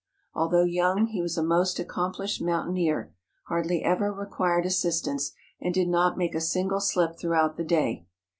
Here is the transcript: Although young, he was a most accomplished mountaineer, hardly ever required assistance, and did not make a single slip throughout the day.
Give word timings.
Although 0.33 0.63
young, 0.63 1.05
he 1.05 1.21
was 1.21 1.37
a 1.37 1.43
most 1.43 1.77
accomplished 1.77 2.41
mountaineer, 2.41 3.13
hardly 3.49 3.83
ever 3.83 4.11
required 4.11 4.65
assistance, 4.65 5.31
and 5.59 5.75
did 5.75 5.89
not 5.89 6.17
make 6.17 6.33
a 6.33 6.41
single 6.41 6.79
slip 6.79 7.19
throughout 7.19 7.55
the 7.55 7.63
day. 7.63 8.07